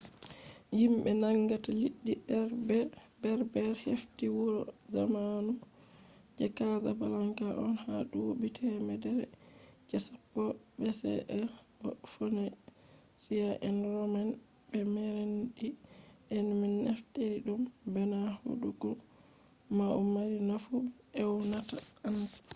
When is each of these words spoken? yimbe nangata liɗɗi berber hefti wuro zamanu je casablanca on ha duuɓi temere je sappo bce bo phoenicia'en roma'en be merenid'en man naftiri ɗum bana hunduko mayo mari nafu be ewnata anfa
yimbe 0.79 1.09
nangata 1.21 1.69
liɗɗi 1.81 2.13
berber 3.21 3.71
hefti 3.85 4.25
wuro 4.37 4.61
zamanu 4.93 5.51
je 6.37 6.45
casablanca 6.57 7.45
on 7.63 7.73
ha 7.83 7.95
duuɓi 8.11 8.47
temere 8.57 9.11
je 9.89 9.97
sappo 10.05 10.41
bce 10.79 11.11
bo 11.79 11.89
phoenicia'en 12.13 13.77
roma'en 13.95 14.29
be 14.69 14.79
merenid'en 14.93 16.47
man 16.59 16.73
naftiri 16.85 17.37
ɗum 17.47 17.61
bana 17.93 18.17
hunduko 18.39 18.89
mayo 19.75 19.99
mari 20.13 20.37
nafu 20.49 20.73
be 20.85 20.91
ewnata 21.21 21.77
anfa 22.07 22.37